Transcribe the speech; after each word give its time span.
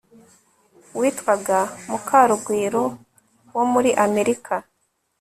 witwaga 0.99 1.59
mukarugwiro 1.89 2.83
wo 3.55 3.63
muri 3.71 3.89
amerika 4.05 4.53